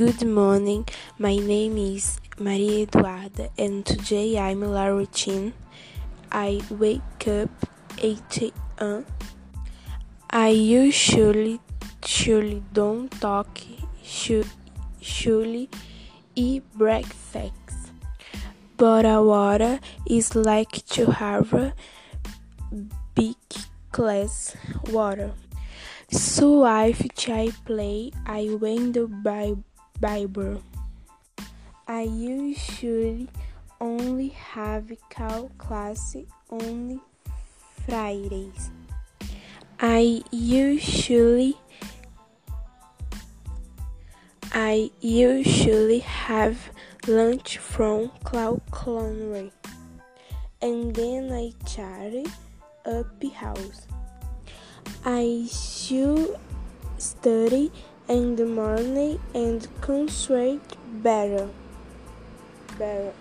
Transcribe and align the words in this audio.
Good 0.00 0.26
morning. 0.26 0.86
My 1.18 1.36
name 1.36 1.76
is 1.76 2.20
Maria 2.38 2.86
Eduarda, 2.86 3.50
and 3.58 3.84
today 3.84 4.38
I'm 4.38 4.62
la 4.62 4.86
routine. 4.86 5.52
I 6.32 6.62
wake 6.70 7.28
up 7.28 7.50
8 7.98 8.38
a.m. 8.44 9.04
I 10.30 10.48
usually 10.48 11.60
usually 12.02 12.62
don't 12.72 13.10
talk, 13.20 13.60
usually 14.24 15.68
eat 16.34 16.64
breakfast, 16.72 17.92
but 18.78 19.04
a 19.04 19.20
water 19.20 19.80
is 20.06 20.34
like 20.34 20.82
to 20.96 21.10
have 21.10 21.52
a 21.52 21.74
big 23.14 23.36
glass 23.92 24.56
water. 24.90 25.32
So 26.10 26.64
if 26.64 27.28
I 27.28 27.50
play, 27.66 28.12
I 28.26 28.48
win 28.58 28.92
the 28.92 29.06
Bible. 30.00 30.62
I 31.86 32.02
usually 32.02 33.28
only 33.80 34.28
have 34.28 34.90
cow 35.10 35.50
class 35.58 36.16
on 36.48 37.02
Fridays. 37.86 38.70
I 39.78 40.22
usually 40.30 41.56
I 44.52 44.90
usually 45.00 45.98
have 45.98 46.70
lunch 47.06 47.58
from 47.58 48.10
Cloud 48.24 48.62
Clonery 48.70 49.52
and 50.62 50.94
then 50.94 51.30
I 51.30 51.52
chat 51.66 52.14
up 52.86 53.22
house. 53.34 53.86
I 55.04 55.46
should 55.50 56.36
study 56.98 57.70
in 58.10 58.34
the 58.34 58.44
morning 58.44 59.20
and 59.34 59.68
concentrate 59.80 60.60
better. 61.00 61.48
better. 62.76 63.12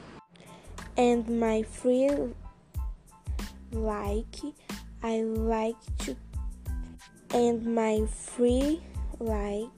And 0.97 1.29
my 1.39 1.61
free 1.61 2.09
like 3.71 4.35
I 5.03 5.21
like 5.21 5.77
to 5.99 6.15
and 7.35 7.75
my 7.75 8.07
free 8.07 8.81
like 9.19 9.69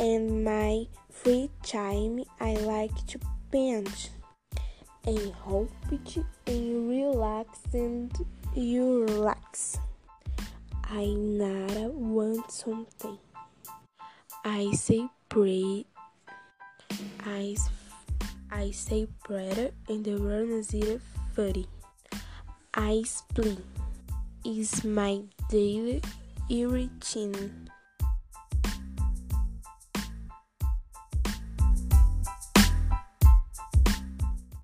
and 0.00 0.44
my 0.44 0.88
free 1.08 1.48
time 1.62 2.24
I 2.40 2.54
like 2.54 3.06
to 3.06 3.20
paint 3.52 4.10
and 5.06 5.32
hope 5.34 5.70
it 5.92 6.16
and 6.48 6.88
relax 6.88 7.60
and 7.72 8.12
you 8.56 9.04
relax. 9.04 9.78
I 10.82 11.06
nada 11.06 11.90
want 11.90 12.50
something. 12.50 13.18
I 14.44 14.72
say 14.72 15.08
pray. 15.28 15.86
I, 17.24 17.54
I 18.50 18.72
say 18.72 19.06
prayer 19.22 19.70
and 19.88 20.04
the 20.04 20.16
world 20.18 20.50
is 20.50 20.74
funny. 21.32 21.68
I 22.74 23.04
split 23.06 23.58
is 24.44 24.82
my 24.82 25.22
daily 25.48 26.02
routine. 26.50 27.70